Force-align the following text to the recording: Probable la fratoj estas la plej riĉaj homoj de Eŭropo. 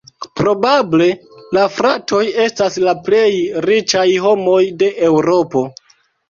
Probable 0.39 1.09
la 1.57 1.65
fratoj 1.73 2.21
estas 2.45 2.79
la 2.87 2.95
plej 3.09 3.27
riĉaj 3.67 4.07
homoj 4.25 4.59
de 4.81 4.91
Eŭropo. 5.13 5.65